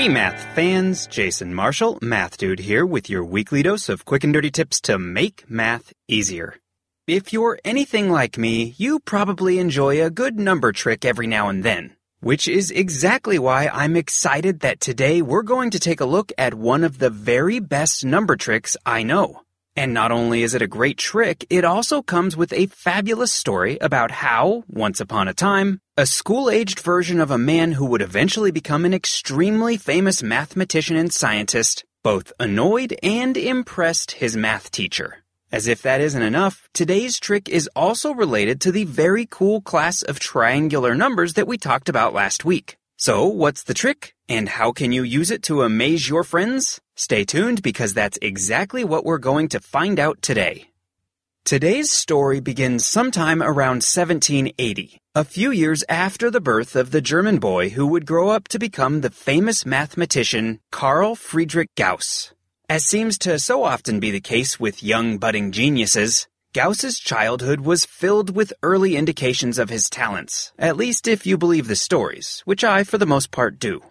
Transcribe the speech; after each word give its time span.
Hey 0.00 0.08
math 0.08 0.42
fans, 0.54 1.06
Jason 1.06 1.54
Marshall, 1.54 1.98
Math 2.00 2.38
Dude 2.38 2.58
here 2.58 2.86
with 2.86 3.10
your 3.10 3.22
weekly 3.22 3.62
dose 3.62 3.90
of 3.90 4.06
quick 4.06 4.24
and 4.24 4.32
dirty 4.32 4.50
tips 4.50 4.80
to 4.88 4.98
make 4.98 5.44
math 5.46 5.92
easier. 6.08 6.56
If 7.06 7.34
you're 7.34 7.58
anything 7.66 8.08
like 8.08 8.38
me, 8.38 8.74
you 8.78 9.00
probably 9.00 9.58
enjoy 9.58 10.02
a 10.02 10.08
good 10.08 10.40
number 10.40 10.72
trick 10.72 11.04
every 11.04 11.26
now 11.26 11.50
and 11.50 11.62
then, 11.62 11.96
which 12.20 12.48
is 12.48 12.70
exactly 12.70 13.38
why 13.38 13.68
I'm 13.68 13.94
excited 13.94 14.60
that 14.60 14.80
today 14.80 15.20
we're 15.20 15.42
going 15.42 15.68
to 15.72 15.78
take 15.78 16.00
a 16.00 16.06
look 16.06 16.32
at 16.38 16.54
one 16.54 16.82
of 16.82 16.98
the 16.98 17.10
very 17.10 17.58
best 17.58 18.02
number 18.02 18.36
tricks 18.36 18.78
I 18.86 19.02
know. 19.02 19.42
And 19.76 19.94
not 19.94 20.12
only 20.12 20.42
is 20.42 20.54
it 20.54 20.62
a 20.62 20.66
great 20.66 20.98
trick, 20.98 21.46
it 21.48 21.64
also 21.64 22.02
comes 22.02 22.36
with 22.36 22.52
a 22.52 22.66
fabulous 22.66 23.32
story 23.32 23.78
about 23.80 24.10
how, 24.10 24.64
once 24.68 25.00
upon 25.00 25.28
a 25.28 25.34
time, 25.34 25.80
a 25.96 26.06
school 26.06 26.50
aged 26.50 26.80
version 26.80 27.20
of 27.20 27.30
a 27.30 27.38
man 27.38 27.72
who 27.72 27.86
would 27.86 28.02
eventually 28.02 28.50
become 28.50 28.84
an 28.84 28.94
extremely 28.94 29.76
famous 29.76 30.22
mathematician 30.22 30.96
and 30.96 31.12
scientist 31.12 31.84
both 32.02 32.32
annoyed 32.40 32.96
and 33.02 33.36
impressed 33.36 34.12
his 34.12 34.36
math 34.36 34.70
teacher. 34.70 35.18
As 35.52 35.66
if 35.66 35.82
that 35.82 36.00
isn't 36.00 36.22
enough, 36.22 36.68
today's 36.72 37.18
trick 37.18 37.48
is 37.48 37.68
also 37.74 38.14
related 38.14 38.60
to 38.62 38.72
the 38.72 38.84
very 38.84 39.26
cool 39.26 39.60
class 39.60 40.02
of 40.02 40.18
triangular 40.18 40.94
numbers 40.94 41.34
that 41.34 41.48
we 41.48 41.58
talked 41.58 41.88
about 41.88 42.14
last 42.14 42.44
week. 42.44 42.76
So, 43.02 43.24
what's 43.28 43.62
the 43.62 43.72
trick? 43.72 44.14
And 44.28 44.46
how 44.46 44.72
can 44.72 44.92
you 44.92 45.02
use 45.02 45.30
it 45.30 45.42
to 45.44 45.62
amaze 45.62 46.06
your 46.06 46.22
friends? 46.22 46.82
Stay 46.96 47.24
tuned 47.24 47.62
because 47.62 47.94
that's 47.94 48.18
exactly 48.20 48.84
what 48.84 49.06
we're 49.06 49.16
going 49.16 49.48
to 49.48 49.58
find 49.58 49.98
out 49.98 50.20
today. 50.20 50.68
Today's 51.46 51.90
story 51.90 52.40
begins 52.40 52.84
sometime 52.84 53.42
around 53.42 53.80
1780, 53.80 54.98
a 55.14 55.24
few 55.24 55.50
years 55.50 55.82
after 55.88 56.30
the 56.30 56.42
birth 56.42 56.76
of 56.76 56.90
the 56.90 57.00
German 57.00 57.38
boy 57.38 57.70
who 57.70 57.86
would 57.86 58.04
grow 58.04 58.28
up 58.28 58.48
to 58.48 58.58
become 58.58 59.00
the 59.00 59.08
famous 59.08 59.64
mathematician 59.64 60.60
Carl 60.70 61.14
Friedrich 61.14 61.70
Gauss. 61.78 62.34
As 62.68 62.84
seems 62.84 63.16
to 63.20 63.38
so 63.38 63.64
often 63.64 63.98
be 63.98 64.10
the 64.10 64.20
case 64.20 64.60
with 64.60 64.82
young 64.82 65.16
budding 65.16 65.52
geniuses, 65.52 66.28
Gauss's 66.52 66.98
childhood 66.98 67.60
was 67.60 67.84
filled 67.84 68.34
with 68.34 68.52
early 68.60 68.96
indications 68.96 69.56
of 69.56 69.70
his 69.70 69.88
talents, 69.88 70.52
at 70.58 70.76
least 70.76 71.06
if 71.06 71.24
you 71.24 71.38
believe 71.38 71.68
the 71.68 71.76
stories, 71.76 72.42
which 72.44 72.64
I 72.64 72.82
for 72.82 72.98
the 72.98 73.06
most 73.06 73.30
part 73.30 73.60
do. 73.60 73.82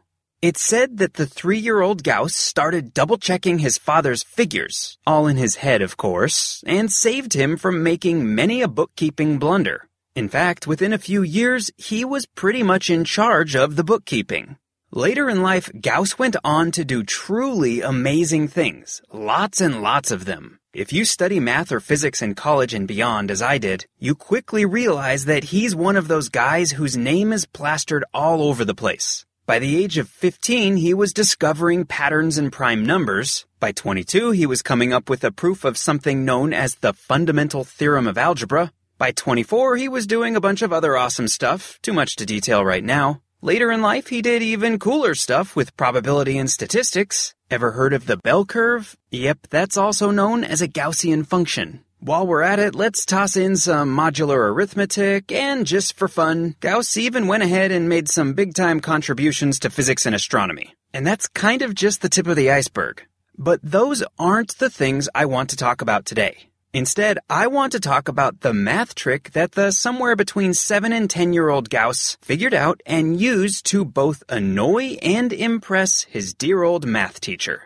It's 0.42 0.62
said 0.62 0.98
that 0.98 1.14
the 1.14 1.26
three-year-old 1.26 2.04
Gauss 2.04 2.36
started 2.36 2.94
double-checking 2.94 3.60
his 3.60 3.78
father's 3.78 4.24
figures, 4.24 4.98
all 5.08 5.26
in 5.26 5.38
his 5.38 5.56
head 5.56 5.82
of 5.82 5.96
course, 5.96 6.62
and 6.68 6.92
saved 6.92 7.32
him 7.32 7.56
from 7.56 7.82
making 7.82 8.36
many 8.36 8.62
a 8.62 8.68
bookkeeping 8.68 9.40
blunder. 9.40 9.88
In 10.14 10.28
fact, 10.28 10.68
within 10.68 10.92
a 10.92 10.98
few 10.98 11.22
years, 11.24 11.72
he 11.78 12.04
was 12.04 12.26
pretty 12.26 12.62
much 12.62 12.90
in 12.90 13.06
charge 13.06 13.56
of 13.56 13.78
the 13.78 13.86
bookkeeping. 13.86 14.58
Later 14.92 15.30
in 15.30 15.42
life, 15.42 15.72
Gauss 15.80 16.20
went 16.20 16.36
on 16.44 16.72
to 16.72 16.84
do 16.84 17.04
truly 17.04 17.80
amazing 17.80 18.50
things, 18.50 19.02
lots 19.14 19.62
and 19.62 19.82
lots 19.82 20.12
of 20.12 20.26
them. 20.26 20.59
If 20.80 20.94
you 20.94 21.04
study 21.04 21.42
math 21.42 21.74
or 21.74 21.82
physics 21.82 22.22
in 22.22 22.36
college 22.36 22.74
and 22.74 22.88
beyond, 22.88 23.32
as 23.32 23.42
I 23.42 23.58
did, 23.58 23.86
you 24.00 24.16
quickly 24.16 24.64
realize 24.64 25.26
that 25.26 25.52
he's 25.52 25.76
one 25.76 25.98
of 25.98 26.08
those 26.08 26.30
guys 26.30 26.72
whose 26.72 26.96
name 26.96 27.34
is 27.34 27.46
plastered 27.46 28.06
all 28.14 28.42
over 28.42 28.64
the 28.64 28.74
place. 28.74 29.26
By 29.46 29.60
the 29.60 29.76
age 29.76 29.98
of 29.98 30.08
15, 30.08 30.78
he 30.78 30.94
was 30.94 31.12
discovering 31.12 31.84
patterns 31.84 32.38
in 32.38 32.50
prime 32.50 32.86
numbers. 32.86 33.46
By 33.60 33.74
22, 33.74 34.32
he 34.32 34.46
was 34.46 34.62
coming 34.62 34.94
up 34.94 35.10
with 35.10 35.26
a 35.26 35.34
proof 35.34 35.66
of 35.66 35.78
something 35.78 36.24
known 36.24 36.54
as 36.54 36.76
the 36.76 36.94
fundamental 36.94 37.66
theorem 37.66 38.08
of 38.08 38.18
algebra. 38.18 38.72
By 38.98 39.12
24, 39.12 39.76
he 39.76 39.90
was 39.90 40.08
doing 40.08 40.38
a 40.38 40.46
bunch 40.48 40.62
of 40.62 40.72
other 40.72 40.96
awesome 40.96 41.28
stuff, 41.28 41.78
too 41.82 41.92
much 41.92 42.16
to 42.16 42.26
detail 42.26 42.64
right 42.64 42.86
now. 42.86 43.22
Later 43.42 43.72
in 43.72 43.82
life, 43.82 44.08
he 44.08 44.22
did 44.22 44.42
even 44.42 44.80
cooler 44.80 45.16
stuff 45.16 45.56
with 45.56 45.78
probability 45.78 46.38
and 46.38 46.52
statistics. 46.52 47.34
Ever 47.50 47.72
heard 47.72 47.94
of 47.94 48.06
the 48.06 48.18
bell 48.18 48.44
curve? 48.44 48.98
Yep, 49.12 49.48
that's 49.50 49.78
also 49.78 50.12
known 50.12 50.44
as 50.44 50.62
a 50.62 50.68
Gaussian 50.68 51.26
function. 51.26 51.86
While 52.02 52.28
we're 52.28 52.42
at 52.42 52.60
it, 52.60 52.76
let's 52.76 53.06
toss 53.06 53.38
in 53.38 53.56
some 53.56 53.96
modular 53.96 54.52
arithmetic, 54.52 55.32
and 55.32 55.66
just 55.66 55.98
for 55.98 56.10
fun, 56.10 56.56
Gauss 56.60 56.98
even 56.98 57.28
went 57.28 57.44
ahead 57.44 57.72
and 57.72 57.88
made 57.88 58.10
some 58.10 58.34
big 58.34 58.56
time 58.56 58.82
contributions 58.82 59.58
to 59.60 59.70
physics 59.70 60.06
and 60.06 60.14
astronomy. 60.14 60.76
And 60.94 61.08
that's 61.08 61.30
kind 61.30 61.62
of 61.62 61.74
just 61.74 62.02
the 62.02 62.10
tip 62.10 62.28
of 62.28 62.36
the 62.36 62.52
iceberg. 62.52 63.06
But 63.38 63.62
those 63.64 64.04
aren't 64.18 64.58
the 64.58 64.70
things 64.70 65.08
I 65.16 65.24
want 65.26 65.52
to 65.52 65.56
talk 65.56 65.82
about 65.82 66.06
today. 66.06 66.49
Instead, 66.72 67.18
I 67.28 67.48
want 67.48 67.72
to 67.72 67.80
talk 67.80 68.08
about 68.08 68.42
the 68.42 68.54
math 68.54 68.94
trick 68.94 69.32
that 69.32 69.54
the 69.54 69.72
somewhere 69.72 70.16
between 70.16 70.54
7 70.54 70.94
and 70.94 71.10
10 71.10 71.34
year 71.34 71.50
old 71.50 71.72
Gauss 71.72 72.18
figured 72.22 72.54
out 72.54 72.80
and 72.86 73.20
used 73.20 73.66
to 73.68 73.84
both 73.84 74.22
annoy 74.30 74.98
and 75.02 75.34
impress 75.34 76.04
his 76.04 76.36
dear 76.36 76.62
old 76.62 76.86
math 76.86 77.22
teacher. 77.22 77.64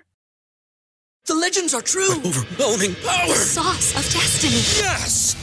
The 1.26 1.36
legends 1.36 1.74
are 1.74 1.82
true. 1.82 2.16
Overwhelming 2.16 2.96
power! 2.96 3.36
Sauce 3.36 3.92
of 3.92 4.04
destiny. 4.14 4.56
Yes! 4.82 5.43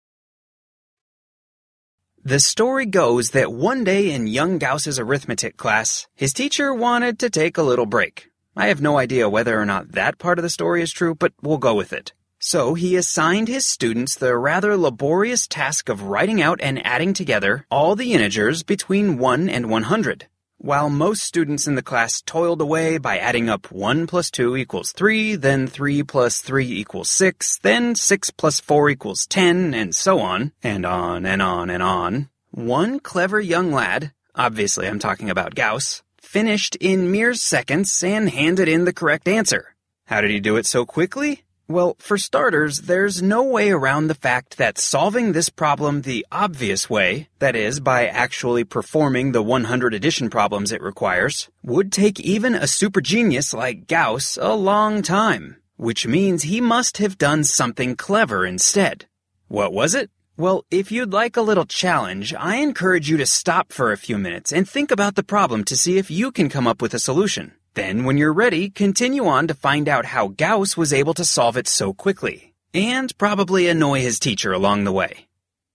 The 2.23 2.39
story 2.39 2.85
goes 2.85 3.31
that 3.31 3.51
one 3.51 3.83
day 3.83 4.11
in 4.11 4.27
young 4.27 4.59
Gauss's 4.59 4.99
arithmetic 4.99 5.57
class, 5.57 6.07
his 6.13 6.33
teacher 6.33 6.71
wanted 6.71 7.17
to 7.17 7.31
take 7.31 7.57
a 7.57 7.63
little 7.63 7.87
break. 7.87 8.29
I 8.55 8.67
have 8.67 8.79
no 8.79 8.99
idea 8.99 9.27
whether 9.27 9.59
or 9.59 9.65
not 9.65 9.93
that 9.93 10.19
part 10.19 10.37
of 10.37 10.43
the 10.43 10.49
story 10.49 10.83
is 10.83 10.91
true, 10.91 11.15
but 11.15 11.33
we'll 11.41 11.57
go 11.57 11.73
with 11.73 11.91
it. 11.91 12.13
So 12.37 12.75
he 12.75 12.95
assigned 12.95 13.47
his 13.47 13.65
students 13.65 14.13
the 14.13 14.37
rather 14.37 14.77
laborious 14.77 15.47
task 15.47 15.89
of 15.89 16.03
writing 16.03 16.39
out 16.39 16.61
and 16.61 16.85
adding 16.85 17.15
together 17.15 17.65
all 17.71 17.95
the 17.95 18.13
integers 18.13 18.61
between 18.61 19.17
1 19.17 19.49
and 19.49 19.67
100. 19.67 20.27
While 20.63 20.91
most 20.91 21.23
students 21.23 21.65
in 21.65 21.73
the 21.73 21.81
class 21.81 22.21
toiled 22.21 22.61
away 22.61 22.99
by 22.99 23.17
adding 23.17 23.49
up 23.49 23.71
1 23.71 24.05
plus 24.05 24.29
2 24.29 24.55
equals 24.55 24.91
3, 24.91 25.35
then 25.35 25.65
3 25.65 26.03
plus 26.03 26.39
3 26.39 26.63
equals 26.63 27.09
6, 27.09 27.57
then 27.63 27.95
6 27.95 28.29
plus 28.29 28.59
4 28.59 28.91
equals 28.91 29.25
10, 29.25 29.73
and 29.73 29.95
so 29.95 30.19
on, 30.19 30.51
and 30.61 30.85
on 30.85 31.25
and 31.25 31.41
on 31.41 31.71
and 31.71 31.81
on, 31.81 32.29
one 32.51 32.99
clever 32.99 33.41
young 33.41 33.71
lad, 33.71 34.13
obviously 34.35 34.87
I'm 34.87 34.99
talking 34.99 35.31
about 35.31 35.55
Gauss, 35.55 36.03
finished 36.21 36.75
in 36.75 37.11
mere 37.11 37.33
seconds 37.33 38.03
and 38.03 38.29
handed 38.29 38.67
in 38.67 38.85
the 38.85 38.93
correct 38.93 39.27
answer. 39.27 39.73
How 40.05 40.21
did 40.21 40.29
he 40.29 40.39
do 40.39 40.57
it 40.57 40.67
so 40.67 40.85
quickly? 40.85 41.41
Well, 41.71 41.95
for 41.99 42.17
starters, 42.17 42.79
there's 42.79 43.21
no 43.21 43.43
way 43.43 43.71
around 43.71 44.07
the 44.07 44.13
fact 44.13 44.57
that 44.57 44.77
solving 44.77 45.31
this 45.31 45.47
problem 45.47 46.01
the 46.01 46.25
obvious 46.29 46.89
way, 46.89 47.29
that 47.39 47.55
is, 47.55 47.79
by 47.79 48.07
actually 48.07 48.65
performing 48.65 49.31
the 49.31 49.41
100 49.41 49.93
addition 49.93 50.29
problems 50.29 50.73
it 50.73 50.81
requires, 50.81 51.49
would 51.63 51.93
take 51.93 52.19
even 52.19 52.55
a 52.55 52.67
super 52.67 52.99
genius 52.99 53.53
like 53.53 53.87
Gauss 53.87 54.37
a 54.41 54.53
long 54.53 55.01
time. 55.01 55.61
Which 55.77 56.05
means 56.05 56.43
he 56.43 56.59
must 56.59 56.97
have 56.97 57.17
done 57.17 57.45
something 57.45 57.95
clever 57.95 58.45
instead. 58.45 59.05
What 59.47 59.71
was 59.71 59.95
it? 59.95 60.09
Well, 60.35 60.65
if 60.71 60.91
you'd 60.91 61.13
like 61.13 61.37
a 61.37 61.41
little 61.41 61.65
challenge, 61.65 62.33
I 62.33 62.57
encourage 62.57 63.09
you 63.09 63.15
to 63.15 63.25
stop 63.25 63.71
for 63.71 63.93
a 63.93 63.97
few 63.97 64.17
minutes 64.17 64.51
and 64.51 64.67
think 64.67 64.91
about 64.91 65.15
the 65.15 65.23
problem 65.23 65.63
to 65.65 65.77
see 65.77 65.97
if 65.97 66.11
you 66.11 66.33
can 66.33 66.49
come 66.49 66.67
up 66.67 66.81
with 66.81 66.93
a 66.93 66.99
solution. 66.99 67.53
Then, 67.73 68.03
when 68.03 68.17
you're 68.17 68.33
ready, 68.33 68.69
continue 68.69 69.27
on 69.27 69.47
to 69.47 69.53
find 69.53 69.87
out 69.87 70.07
how 70.07 70.27
Gauss 70.27 70.75
was 70.75 70.91
able 70.91 71.13
to 71.13 71.23
solve 71.23 71.55
it 71.55 71.69
so 71.69 71.93
quickly, 71.93 72.53
and 72.73 73.17
probably 73.17 73.69
annoy 73.69 74.01
his 74.01 74.19
teacher 74.19 74.51
along 74.51 74.83
the 74.83 74.91
way. 74.91 75.27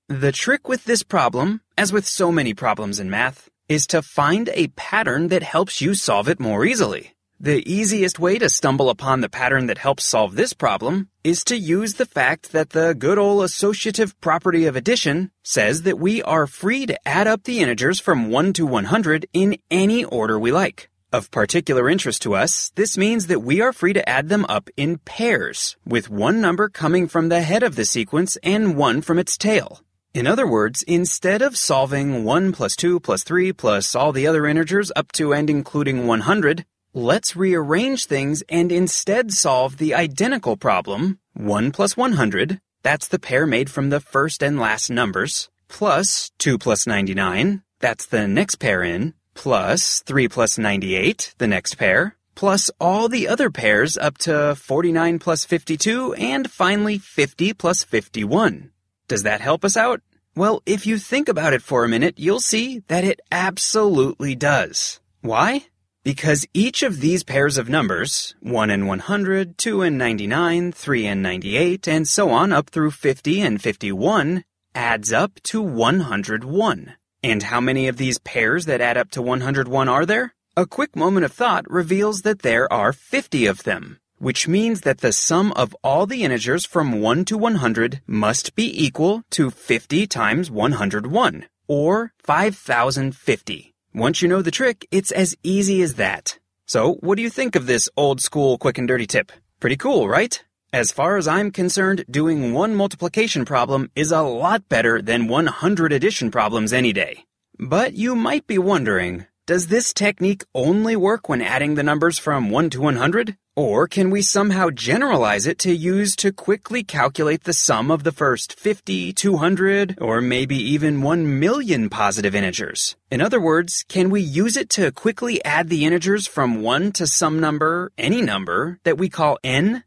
The 0.08 0.30
trick 0.30 0.68
with 0.68 0.84
this 0.84 1.02
problem, 1.02 1.62
as 1.78 1.94
with 1.94 2.06
so 2.06 2.30
many 2.30 2.52
problems 2.52 3.00
in 3.00 3.08
math, 3.08 3.48
is 3.68 3.86
to 3.88 4.02
find 4.02 4.50
a 4.52 4.68
pattern 4.68 5.28
that 5.28 5.42
helps 5.42 5.80
you 5.80 5.94
solve 5.94 6.28
it 6.28 6.38
more 6.38 6.66
easily. 6.66 7.14
The 7.40 7.70
easiest 7.70 8.18
way 8.18 8.38
to 8.38 8.50
stumble 8.50 8.90
upon 8.90 9.22
the 9.22 9.30
pattern 9.30 9.66
that 9.66 9.78
helps 9.78 10.04
solve 10.04 10.36
this 10.36 10.52
problem 10.52 11.08
is 11.24 11.42
to 11.44 11.56
use 11.56 11.94
the 11.94 12.06
fact 12.06 12.52
that 12.52 12.70
the 12.70 12.94
good 12.94 13.18
old 13.18 13.42
associative 13.42 14.18
property 14.20 14.66
of 14.66 14.76
addition 14.76 15.30
says 15.42 15.82
that 15.82 15.98
we 15.98 16.22
are 16.22 16.46
free 16.46 16.84
to 16.86 17.08
add 17.08 17.26
up 17.26 17.44
the 17.44 17.60
integers 17.60 18.00
from 18.00 18.30
1 18.30 18.52
to 18.54 18.66
100 18.66 19.26
in 19.32 19.56
any 19.70 20.04
order 20.04 20.38
we 20.38 20.52
like. 20.52 20.90
Of 21.12 21.30
particular 21.30 21.88
interest 21.88 22.22
to 22.22 22.34
us, 22.34 22.72
this 22.74 22.98
means 22.98 23.28
that 23.28 23.38
we 23.38 23.60
are 23.60 23.72
free 23.72 23.92
to 23.92 24.08
add 24.08 24.28
them 24.28 24.44
up 24.48 24.68
in 24.76 24.98
pairs, 24.98 25.76
with 25.86 26.10
one 26.10 26.40
number 26.40 26.68
coming 26.68 27.06
from 27.06 27.28
the 27.28 27.42
head 27.42 27.62
of 27.62 27.76
the 27.76 27.84
sequence 27.84 28.36
and 28.42 28.76
one 28.76 29.02
from 29.02 29.16
its 29.16 29.38
tail. 29.38 29.82
In 30.14 30.26
other 30.26 30.48
words, 30.48 30.82
instead 30.82 31.42
of 31.42 31.56
solving 31.56 32.24
1 32.24 32.50
plus 32.52 32.74
2 32.74 32.98
plus 32.98 33.22
3 33.22 33.52
plus 33.52 33.94
all 33.94 34.10
the 34.10 34.26
other 34.26 34.46
integers 34.46 34.90
up 34.96 35.12
to 35.12 35.32
and 35.32 35.48
including 35.48 36.08
100, 36.08 36.64
let's 36.92 37.36
rearrange 37.36 38.06
things 38.06 38.42
and 38.48 38.72
instead 38.72 39.30
solve 39.30 39.76
the 39.76 39.94
identical 39.94 40.56
problem 40.56 41.20
1 41.34 41.70
plus 41.70 41.96
100, 41.96 42.60
that's 42.82 43.06
the 43.06 43.20
pair 43.20 43.46
made 43.46 43.70
from 43.70 43.90
the 43.90 44.00
first 44.00 44.42
and 44.42 44.58
last 44.58 44.90
numbers, 44.90 45.50
plus 45.68 46.32
2 46.38 46.58
plus 46.58 46.84
99, 46.84 47.62
that's 47.78 48.06
the 48.06 48.26
next 48.26 48.56
pair 48.56 48.82
in, 48.82 49.14
plus 49.36 50.00
3 50.00 50.26
plus 50.28 50.58
98, 50.58 51.34
the 51.38 51.46
next 51.46 51.76
pair, 51.76 52.16
plus 52.34 52.70
all 52.80 53.08
the 53.08 53.28
other 53.28 53.50
pairs 53.50 53.96
up 53.96 54.18
to 54.18 54.56
49 54.56 55.20
plus 55.20 55.44
52, 55.44 56.14
and 56.14 56.50
finally 56.50 56.98
50 56.98 57.52
plus 57.52 57.84
51. 57.84 58.72
Does 59.06 59.22
that 59.22 59.40
help 59.40 59.64
us 59.64 59.76
out? 59.76 60.00
Well, 60.34 60.62
if 60.66 60.86
you 60.86 60.98
think 60.98 61.28
about 61.28 61.52
it 61.52 61.62
for 61.62 61.84
a 61.84 61.88
minute, 61.88 62.18
you'll 62.18 62.40
see 62.40 62.80
that 62.88 63.04
it 63.04 63.20
absolutely 63.30 64.34
does. 64.34 65.00
Why? 65.20 65.66
Because 66.02 66.46
each 66.52 66.82
of 66.82 67.00
these 67.00 67.22
pairs 67.22 67.58
of 67.58 67.68
numbers, 67.68 68.34
1 68.40 68.70
and 68.70 68.86
100, 68.86 69.58
2 69.58 69.82
and 69.82 69.98
99, 69.98 70.72
3 70.72 71.06
and 71.06 71.22
98, 71.22 71.88
and 71.88 72.08
so 72.08 72.30
on 72.30 72.52
up 72.52 72.70
through 72.70 72.90
50 72.90 73.40
and 73.40 73.62
51, 73.62 74.44
adds 74.74 75.12
up 75.12 75.40
to 75.44 75.62
101. 75.62 76.94
And 77.22 77.42
how 77.42 77.60
many 77.60 77.88
of 77.88 77.96
these 77.96 78.18
pairs 78.18 78.66
that 78.66 78.80
add 78.80 78.96
up 78.96 79.10
to 79.12 79.22
101 79.22 79.88
are 79.88 80.06
there? 80.06 80.34
A 80.56 80.66
quick 80.66 80.96
moment 80.96 81.24
of 81.24 81.32
thought 81.32 81.70
reveals 81.70 82.22
that 82.22 82.42
there 82.42 82.72
are 82.72 82.92
50 82.92 83.46
of 83.46 83.64
them 83.64 83.98
which 84.18 84.48
means 84.48 84.82
that 84.82 84.98
the 84.98 85.12
sum 85.12 85.52
of 85.52 85.76
all 85.82 86.06
the 86.06 86.24
integers 86.24 86.64
from 86.64 87.00
1 87.00 87.24
to 87.26 87.36
100 87.36 88.00
must 88.06 88.54
be 88.54 88.84
equal 88.84 89.22
to 89.30 89.50
50 89.50 90.06
times 90.06 90.50
101, 90.50 91.46
or 91.68 92.12
5050. 92.22 93.74
Once 93.94 94.22
you 94.22 94.28
know 94.28 94.42
the 94.42 94.50
trick, 94.50 94.86
it's 94.90 95.12
as 95.12 95.36
easy 95.42 95.82
as 95.82 95.94
that. 95.94 96.38
So, 96.66 96.94
what 96.94 97.16
do 97.16 97.22
you 97.22 97.30
think 97.30 97.56
of 97.56 97.66
this 97.66 97.88
old 97.96 98.20
school 98.20 98.58
quick 98.58 98.78
and 98.78 98.88
dirty 98.88 99.06
tip? 99.06 99.32
Pretty 99.60 99.76
cool, 99.76 100.08
right? 100.08 100.42
As 100.76 100.92
far 100.92 101.16
as 101.16 101.26
I'm 101.26 101.52
concerned, 101.52 102.04
doing 102.10 102.52
one 102.52 102.74
multiplication 102.74 103.46
problem 103.46 103.90
is 103.96 104.12
a 104.12 104.20
lot 104.20 104.68
better 104.68 105.00
than 105.00 105.26
100 105.26 105.90
addition 105.90 106.30
problems 106.30 106.70
any 106.70 106.92
day. 106.92 107.24
But 107.58 107.94
you 107.94 108.14
might 108.14 108.46
be 108.46 108.58
wondering, 108.58 109.24
does 109.46 109.68
this 109.68 109.94
technique 109.94 110.44
only 110.54 110.94
work 110.94 111.30
when 111.30 111.40
adding 111.40 111.76
the 111.76 111.82
numbers 111.82 112.18
from 112.18 112.50
1 112.50 112.68
to 112.68 112.82
100? 112.82 113.38
Or 113.56 113.88
can 113.88 114.10
we 114.10 114.20
somehow 114.20 114.68
generalize 114.68 115.46
it 115.46 115.58
to 115.60 115.72
use 115.74 116.14
to 116.16 116.30
quickly 116.30 116.84
calculate 116.84 117.44
the 117.44 117.54
sum 117.54 117.90
of 117.90 118.04
the 118.04 118.12
first 118.12 118.60
50, 118.60 119.14
200, 119.14 119.96
or 119.98 120.20
maybe 120.20 120.56
even 120.56 121.00
1 121.00 121.40
million 121.40 121.88
positive 121.88 122.34
integers? 122.34 122.96
In 123.10 123.22
other 123.22 123.40
words, 123.40 123.82
can 123.88 124.10
we 124.10 124.20
use 124.20 124.58
it 124.58 124.68
to 124.76 124.92
quickly 124.92 125.42
add 125.42 125.70
the 125.70 125.86
integers 125.86 126.26
from 126.26 126.60
1 126.60 126.92
to 126.92 127.06
some 127.06 127.40
number, 127.40 127.92
any 127.96 128.20
number, 128.20 128.78
that 128.84 128.98
we 128.98 129.08
call 129.08 129.38
n? 129.42 129.82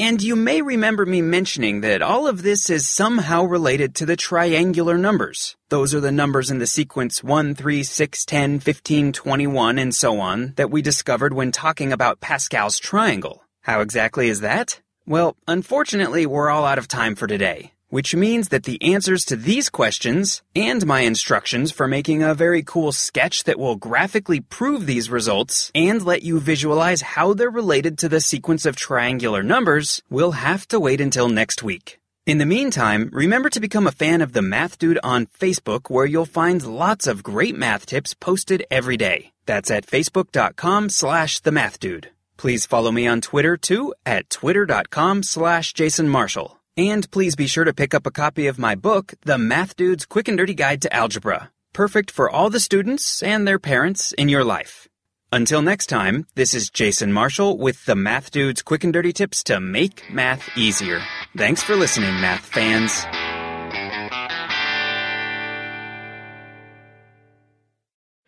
And 0.00 0.22
you 0.22 0.34
may 0.34 0.62
remember 0.62 1.04
me 1.04 1.20
mentioning 1.20 1.82
that 1.82 2.00
all 2.00 2.26
of 2.26 2.42
this 2.42 2.70
is 2.70 2.88
somehow 2.88 3.44
related 3.44 3.94
to 3.96 4.06
the 4.06 4.16
triangular 4.16 4.96
numbers. 4.96 5.58
Those 5.68 5.94
are 5.94 6.00
the 6.00 6.10
numbers 6.10 6.50
in 6.50 6.58
the 6.58 6.66
sequence 6.66 7.22
1, 7.22 7.54
3, 7.54 7.82
6, 7.82 8.24
10, 8.24 8.60
15, 8.60 9.12
21, 9.12 9.78
and 9.78 9.94
so 9.94 10.18
on 10.18 10.54
that 10.56 10.70
we 10.70 10.80
discovered 10.80 11.34
when 11.34 11.52
talking 11.52 11.92
about 11.92 12.18
Pascal's 12.18 12.78
triangle. 12.78 13.44
How 13.60 13.82
exactly 13.82 14.30
is 14.30 14.40
that? 14.40 14.80
Well, 15.06 15.36
unfortunately, 15.46 16.24
we're 16.24 16.48
all 16.48 16.64
out 16.64 16.78
of 16.78 16.88
time 16.88 17.14
for 17.14 17.26
today 17.26 17.72
which 17.90 18.14
means 18.14 18.48
that 18.48 18.62
the 18.62 18.82
answers 18.82 19.24
to 19.26 19.36
these 19.36 19.68
questions 19.68 20.42
and 20.56 20.86
my 20.86 21.00
instructions 21.00 21.70
for 21.70 21.86
making 21.86 22.22
a 22.22 22.34
very 22.34 22.62
cool 22.62 22.92
sketch 22.92 23.44
that 23.44 23.58
will 23.58 23.76
graphically 23.76 24.40
prove 24.40 24.86
these 24.86 25.10
results 25.10 25.70
and 25.74 26.02
let 26.02 26.22
you 26.22 26.40
visualize 26.40 27.02
how 27.02 27.34
they're 27.34 27.50
related 27.50 27.98
to 27.98 28.08
the 28.08 28.20
sequence 28.20 28.64
of 28.64 28.76
triangular 28.76 29.42
numbers 29.42 30.00
will 30.08 30.32
have 30.32 30.66
to 30.68 30.80
wait 30.80 31.00
until 31.00 31.28
next 31.28 31.62
week. 31.62 31.98
In 32.26 32.38
the 32.38 32.46
meantime, 32.46 33.10
remember 33.12 33.50
to 33.50 33.60
become 33.60 33.86
a 33.86 33.92
fan 33.92 34.20
of 34.20 34.32
the 34.32 34.42
Math 34.42 34.78
Dude 34.78 35.00
on 35.02 35.26
Facebook 35.26 35.90
where 35.90 36.06
you'll 36.06 36.26
find 36.26 36.64
lots 36.64 37.06
of 37.06 37.22
great 37.22 37.56
math 37.56 37.86
tips 37.86 38.14
posted 38.14 38.64
every 38.70 38.96
day. 38.96 39.32
That's 39.46 39.70
at 39.70 39.86
facebook.com 39.86 40.90
slash 40.90 41.40
the 41.40 41.50
math 41.50 41.80
dude. 41.80 42.10
Please 42.36 42.66
follow 42.66 42.92
me 42.92 43.08
on 43.08 43.20
Twitter 43.20 43.56
too 43.56 43.94
at 44.06 44.30
twitter.com 44.30 45.24
slash 45.24 45.72
Jason 45.72 46.08
Marshall. 46.08 46.59
And 46.76 47.10
please 47.10 47.36
be 47.36 47.46
sure 47.46 47.64
to 47.64 47.74
pick 47.74 47.94
up 47.94 48.06
a 48.06 48.10
copy 48.10 48.46
of 48.46 48.58
my 48.58 48.74
book, 48.74 49.14
The 49.24 49.38
Math 49.38 49.76
Dude's 49.76 50.06
Quick 50.06 50.28
and 50.28 50.38
Dirty 50.38 50.54
Guide 50.54 50.82
to 50.82 50.94
Algebra. 50.94 51.50
Perfect 51.72 52.10
for 52.10 52.30
all 52.30 52.50
the 52.50 52.60
students 52.60 53.22
and 53.22 53.46
their 53.46 53.58
parents 53.58 54.12
in 54.12 54.28
your 54.28 54.44
life. 54.44 54.88
Until 55.32 55.62
next 55.62 55.86
time, 55.86 56.26
this 56.34 56.54
is 56.54 56.70
Jason 56.70 57.12
Marshall 57.12 57.56
with 57.56 57.84
the 57.86 57.94
Math 57.94 58.30
Dude's 58.30 58.62
Quick 58.62 58.82
and 58.82 58.92
Dirty 58.92 59.12
Tips 59.12 59.44
to 59.44 59.60
make 59.60 60.12
math 60.12 60.48
easier. 60.56 61.02
Thanks 61.36 61.62
for 61.62 61.76
listening, 61.76 62.20
math 62.20 62.46
fans. 62.46 63.04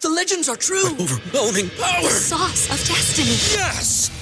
The 0.00 0.08
legends 0.08 0.48
are 0.48 0.56
true. 0.56 0.86
Overwhelming 0.88 1.70
power! 1.70 2.02
The 2.02 2.10
Sauce 2.10 2.70
of 2.70 2.88
destiny. 2.88 3.30
Yes! 3.56 4.21